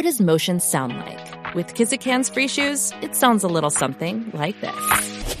[0.00, 1.54] What does motion sound like?
[1.54, 5.36] With Kizikans free shoes, it sounds a little something like this.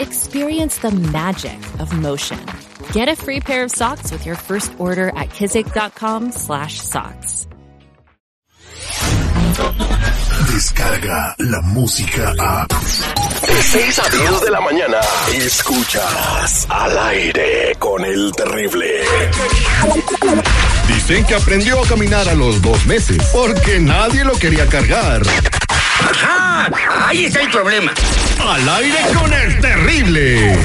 [0.00, 2.44] Experience the magic of motion.
[2.92, 7.46] Get a free pair of socks with your first order at kizik.com slash socks.
[10.50, 12.66] Descarga la música a.
[12.66, 14.98] De 6 a 10 de la mañana.
[15.32, 19.04] Escuchas al aire con el terrible.
[21.08, 25.22] Dicen que aprendió a caminar a los dos meses porque nadie lo quería cargar.
[26.00, 26.70] ¡Ajá!
[27.06, 27.94] Ahí está el problema.
[28.38, 30.58] Al aire con el terrible.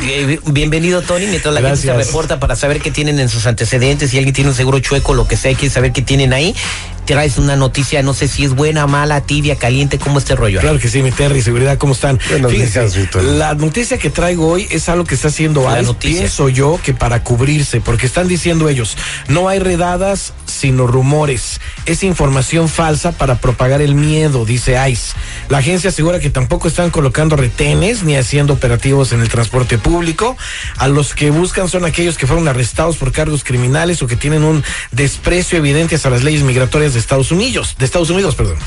[0.08, 1.26] Eh, Bienvenido, Tony.
[1.28, 4.50] Mientras la gente se reporta para saber qué tienen en sus antecedentes, si alguien tiene
[4.52, 6.56] un seguro chueco, lo que sea, quiere saber qué tienen ahí,
[7.06, 10.60] traes una noticia, no sé si es buena, mala, tibia, caliente, ¿cómo este rollo?
[10.60, 12.20] Claro que sí, mi Terry, seguridad, ¿cómo están?
[12.30, 13.24] Buenos Fíjense, días, Víctor.
[13.24, 16.20] la noticia que traigo hoy es algo que está haciendo La ICE, noticia.
[16.20, 21.60] pienso yo, que para cubrirse, porque están diciendo ellos, no hay redadas, sino rumores.
[21.86, 25.14] Es información falsa para propagar el miedo, dice ICE.
[25.50, 30.38] La agencia asegura que tampoco están colocando retenes ni haciendo operativos en el transporte público.
[30.78, 34.44] A los que buscan son aquellos que fueron arrestados por cargos criminales o que tienen
[34.44, 38.58] un desprecio evidente hacia las leyes migratorias de Estados Unidos, de Estados Unidos, perdón.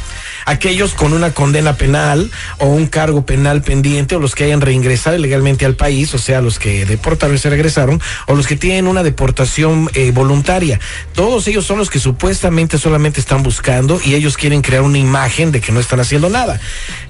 [0.48, 5.16] Aquellos con una condena penal o un cargo penal pendiente o los que hayan reingresado
[5.16, 8.86] ilegalmente al país, o sea, los que deportaron y se regresaron, o los que tienen
[8.86, 10.80] una deportación eh, voluntaria.
[11.12, 15.52] Todos ellos son los que supuestamente solamente están buscando y ellos quieren crear una imagen
[15.52, 16.58] de que no están haciendo nada.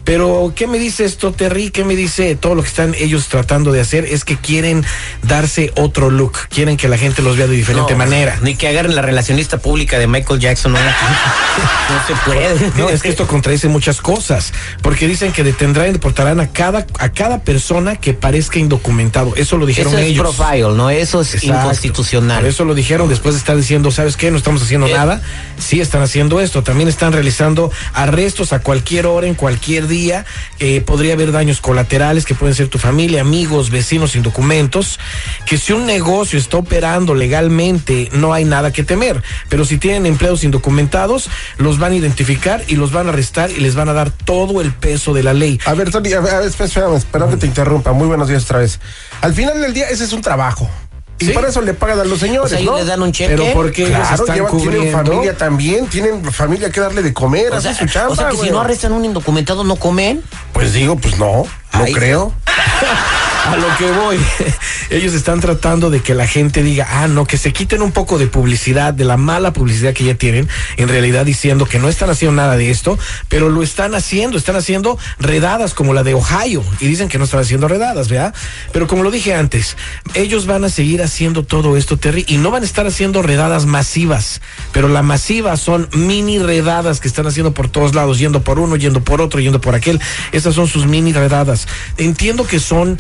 [0.03, 1.71] Pero, ¿qué me dice esto, Terry?
[1.71, 4.07] ¿Qué me dice todo lo que están ellos tratando de hacer?
[4.07, 4.85] Es que quieren
[5.23, 8.39] darse otro look, quieren que la gente los vea de diferente No, manera.
[8.43, 12.73] Ni que agarren la relacionista pública de Michael Jackson, no, no se puede.
[12.77, 14.53] No, es que esto contradice muchas cosas,
[14.83, 19.35] porque dicen que detendrán y deportarán a cada a cada persona que parezca indocumentado.
[19.37, 20.35] Eso lo dijeron Eso es ellos.
[20.37, 20.91] profile, ¿no?
[20.91, 21.61] Eso es Exacto.
[21.63, 22.41] inconstitucional.
[22.41, 24.31] Por eso lo dijeron después de estar diciendo, ¿sabes qué?
[24.33, 24.93] No estamos haciendo Eh.
[24.95, 25.23] nada.
[25.59, 26.63] Sí están haciendo esto.
[26.65, 30.25] También están realizando arrestos a cualquier hora, en cualquier día.
[30.59, 34.99] Eh, podría haber daños colaterales que pueden ser tu familia, amigos, vecinos sin documentos.
[35.47, 39.23] Que si un negocio está operando legalmente, no hay nada que temer.
[39.49, 41.29] Pero si tienen empleados indocumentados,
[41.59, 44.61] los van a identificar y los van a arrestar y les van a dar todo
[44.61, 45.59] el peso de la ley.
[45.67, 47.93] A ver, Tony, a ver, a ver, espera, espérame, espera que te interrumpa.
[47.93, 48.79] Muy buenos días otra vez.
[49.21, 50.71] Al final del día, ese es un trabajo.
[51.19, 51.33] Y Sí.
[51.33, 52.79] para eso le pagan a los O señores, sea, ellos ¿no?
[52.79, 53.35] les dan un cheque.
[53.37, 54.99] Pero porque ellos Claro, están llevan- tienen cubriendo.
[54.99, 58.29] familia también, tienen familia que darle de comer, O hacen sea, su chamba, o sea
[58.29, 60.23] que si no arrestan un indocumentado, ¿no comen?
[60.53, 61.93] Pues digo, pues no, no Ay.
[61.93, 62.33] creo.
[63.49, 64.19] A lo que voy,
[64.91, 68.19] ellos están tratando de que la gente diga, ah, no, que se quiten un poco
[68.19, 70.47] de publicidad, de la mala publicidad que ya tienen,
[70.77, 72.99] en realidad diciendo que no están haciendo nada de esto,
[73.31, 77.25] pero lo están haciendo, están haciendo redadas como la de Ohio, y dicen que no
[77.25, 78.35] están haciendo redadas, ¿verdad?
[78.71, 79.79] Pero como lo dije antes,
[80.13, 83.65] ellos van a seguir haciendo todo esto, Terry, y no van a estar haciendo redadas
[83.65, 84.43] masivas,
[84.73, 88.77] pero la masiva son mini redadas que están haciendo por todos lados, yendo por uno,
[88.77, 90.03] yendo por otro, yendo por aquel,
[90.33, 91.67] esas son sus mini redadas.
[91.97, 92.99] Entiendo que son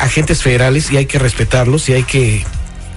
[0.00, 2.44] agentes federales y hay que respetarlos y hay que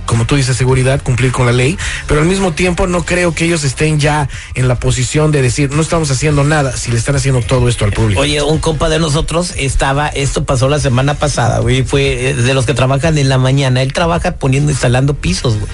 [0.09, 1.77] como tú dices, seguridad, cumplir con la ley,
[2.07, 5.69] pero al mismo tiempo no creo que ellos estén ya en la posición de decir,
[5.69, 8.19] no estamos haciendo nada si le están haciendo todo esto al público.
[8.19, 12.53] Oye, un compa de nosotros estaba, esto pasó la semana pasada, güey, fue eh, de
[12.55, 13.83] los que trabajan en la mañana.
[13.83, 15.69] Él trabaja poniendo, instalando pisos, güey.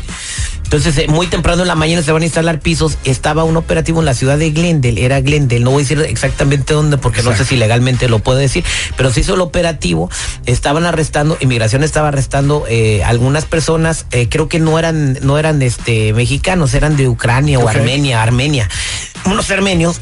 [0.66, 2.98] Entonces, eh, muy temprano en la mañana se van a instalar pisos.
[3.04, 5.62] Estaba un operativo en la ciudad de Glendale, era Glendale.
[5.62, 8.64] No voy a decir exactamente dónde porque no sé si legalmente lo puedo decir,
[8.98, 10.10] pero se hizo el operativo.
[10.48, 15.62] Estaban arrestando, inmigración estaba arrestando eh, algunas personas, eh, creo que no eran, no eran
[15.62, 17.68] este mexicanos, eran de Ucrania o.
[17.68, 18.70] Armenia, Armenia.
[19.26, 20.02] Unos armenios.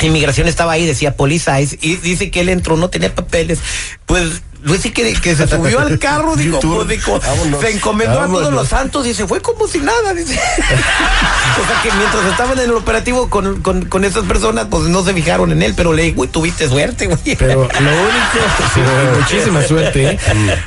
[0.00, 3.60] Inmigración estaba ahí, decía Police y dice que él entró, no tenía papeles.
[4.04, 7.60] Pues dice que, que se subió al carro, dijo, pues, Vámonos.
[7.60, 10.34] se encomendó a todos los santos y se fue como si nada, dice.
[11.62, 15.04] o sea que mientras estaban en el operativo con, con, con esas personas, pues no
[15.04, 17.36] se fijaron en él, pero le güey, tuviste suerte, güey.
[17.36, 18.80] Pero lo único, sí,
[19.18, 20.10] muchísima suerte.
[20.12, 20.18] ¿eh?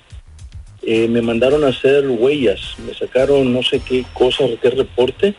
[0.82, 5.34] eh, me mandaron a hacer huellas, me sacaron no sé qué cosa, qué reporte.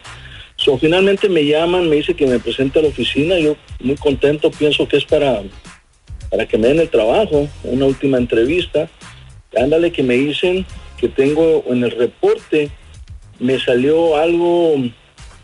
[0.56, 4.52] So, finalmente me llaman, me dice que me presente a la oficina, yo muy contento,
[4.52, 5.42] pienso que es para
[6.32, 8.90] para que me den el trabajo, una última entrevista.
[9.56, 10.66] Ándale que me dicen
[10.98, 12.72] que tengo en el reporte,
[13.38, 14.76] me salió algo,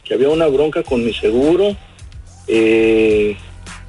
[0.05, 1.75] que había una bronca con mi seguro,
[2.47, 3.35] eh,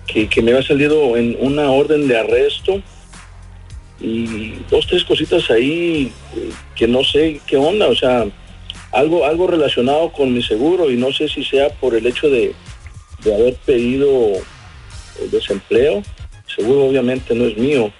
[0.06, 2.82] que, me había salido en una orden de arresto
[4.00, 8.26] y dos, tres cositas ahí eh, que no sé qué onda, o sea,
[8.92, 12.54] algo, algo relacionado con mi seguro y no sé si sea por el hecho de,
[13.22, 14.32] de haber pedido
[15.20, 15.96] el desempleo.
[15.96, 17.92] El seguro obviamente no es mío.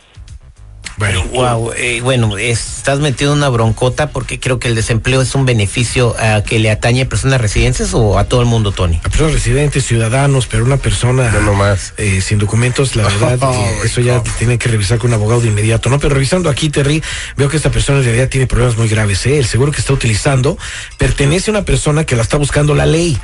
[0.99, 5.23] Bueno, Wow, eh, bueno, es- estás metido en una broncota porque creo que el desempleo
[5.23, 8.73] es un beneficio ah, que le atañe a personas residentes o a todo el mundo,
[8.73, 8.97] Tony.
[9.05, 11.93] a personas residentes, ciudadanos, pero una persona No nomás.
[11.99, 15.41] eh, sin documentos, la verdad, Oh, eh, eso ya tiene que revisar con un abogado
[15.41, 16.01] de inmediato, ¿no?
[16.01, 17.03] Pero revisando aquí, Terry,
[17.37, 19.39] veo que esta persona en realidad tiene problemas muy graves, ¿eh?
[19.39, 20.59] El seguro que está utilizando
[20.97, 23.17] pertenece a una persona que la está buscando la ley.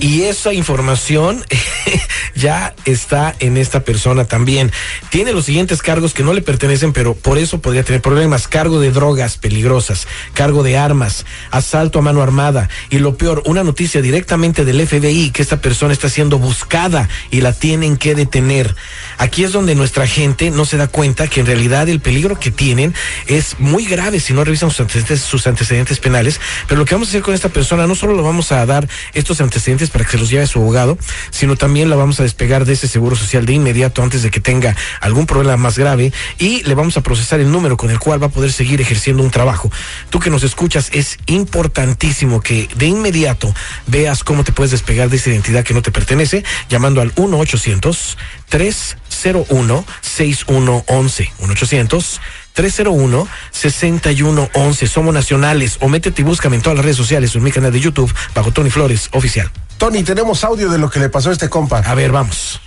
[0.00, 1.44] Y esa información
[2.34, 4.72] ya está en esta persona también.
[5.10, 8.48] Tiene los siguientes cargos que no le pertenecen, pero por eso podría tener problemas.
[8.48, 12.68] Cargo de drogas peligrosas, cargo de armas, asalto a mano armada.
[12.90, 17.40] Y lo peor, una noticia directamente del FBI que esta persona está siendo buscada y
[17.40, 18.74] la tienen que detener.
[19.18, 22.50] Aquí es donde nuestra gente no se da cuenta que en realidad el peligro que
[22.50, 22.94] tienen
[23.26, 26.40] es muy grave si no revisan sus antecedentes, sus antecedentes penales.
[26.68, 28.88] Pero lo que vamos a hacer con esta persona, no solo le vamos a dar
[29.14, 30.98] estos antecedentes para que se los lleve a su abogado,
[31.30, 34.40] sino también la vamos a despegar de ese seguro social de inmediato antes de que
[34.40, 38.22] tenga algún problema más grave y le vamos a procesar el número con el cual
[38.22, 39.70] va a poder seguir ejerciendo un trabajo.
[40.10, 43.52] Tú que nos escuchas, es importantísimo que de inmediato
[43.86, 47.38] veas cómo te puedes despegar de esa identidad que no te pertenece llamando al 1
[47.38, 48.18] 800
[48.48, 52.20] 301 6111 1 800
[52.54, 54.86] 301-6111.
[54.86, 55.78] Somos nacionales.
[55.80, 58.14] O métete y búscame en todas las redes sociales o en mi canal de YouTube
[58.34, 59.50] bajo Tony Flores Oficial.
[59.78, 61.78] Tony, tenemos audio de lo que le pasó a este compa.
[61.78, 62.60] A ver, vamos.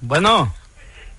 [0.00, 0.52] Bueno,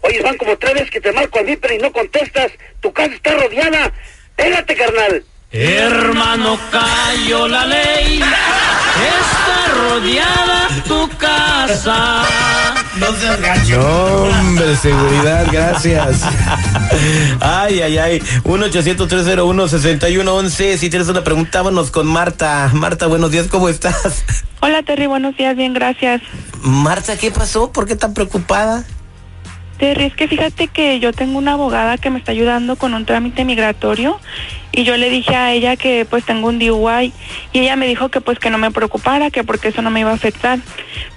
[0.07, 2.51] Oye, van como tres veces que te marco al Viper y no contestas.
[2.81, 3.91] Tu casa está rodeada.
[4.35, 5.23] Pégate, carnal.
[5.51, 8.19] Hermano, cayó la ley.
[8.19, 12.23] Está rodeada tu casa.
[12.97, 16.21] No, hombre, seguridad, gracias.
[17.41, 18.19] Ay, ay, ay.
[18.43, 20.77] 1-800-301-6111.
[20.77, 22.69] Si tienes una pregunta, vámonos con Marta.
[22.73, 24.23] Marta, buenos días, ¿cómo estás?
[24.61, 26.21] Hola Terry, buenos días, bien, gracias.
[26.61, 27.71] Marta, ¿qué pasó?
[27.71, 28.85] ¿Por qué tan preocupada?
[29.77, 33.05] Terry, es que fíjate que yo tengo una abogada que me está ayudando con un
[33.05, 34.19] trámite migratorio
[34.71, 37.13] y yo le dije a ella que pues tengo un DUI
[37.51, 39.99] y ella me dijo que pues que no me preocupara, que porque eso no me
[39.99, 40.59] iba a afectar.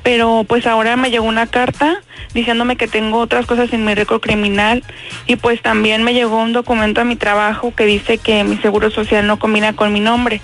[0.02, 2.00] Pero pues ahora me llegó una carta
[2.34, 4.82] diciéndome que tengo otras cosas en mi récord criminal
[5.26, 8.90] y pues también me llegó un documento a mi trabajo que dice que mi seguro
[8.90, 10.40] social no combina con mi nombre.